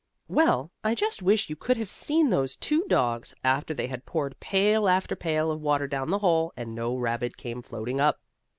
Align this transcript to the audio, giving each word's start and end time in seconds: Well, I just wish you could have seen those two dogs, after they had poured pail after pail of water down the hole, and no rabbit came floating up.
Well, 0.27 0.71
I 0.83 0.95
just 0.95 1.21
wish 1.21 1.47
you 1.47 1.55
could 1.55 1.77
have 1.77 1.91
seen 1.91 2.27
those 2.31 2.55
two 2.55 2.83
dogs, 2.89 3.35
after 3.43 3.71
they 3.71 3.85
had 3.85 4.03
poured 4.03 4.39
pail 4.39 4.89
after 4.89 5.15
pail 5.15 5.51
of 5.51 5.61
water 5.61 5.85
down 5.85 6.09
the 6.09 6.17
hole, 6.17 6.51
and 6.57 6.73
no 6.73 6.95
rabbit 6.97 7.37
came 7.37 7.61
floating 7.61 8.01
up. 8.01 8.19